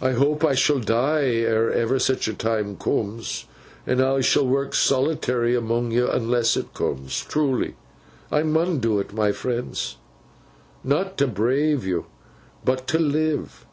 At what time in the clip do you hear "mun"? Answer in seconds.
8.44-8.78